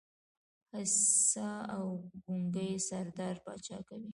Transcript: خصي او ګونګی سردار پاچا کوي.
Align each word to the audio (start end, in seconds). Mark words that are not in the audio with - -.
خصي 0.69 1.49
او 1.75 1.85
ګونګی 2.23 2.71
سردار 2.87 3.35
پاچا 3.45 3.77
کوي. 3.87 4.09